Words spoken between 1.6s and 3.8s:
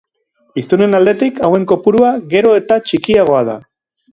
kopurua gero eta txikiagoa da.